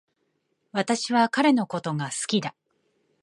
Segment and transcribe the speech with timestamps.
[0.71, 2.55] 私は彼のことが好きだ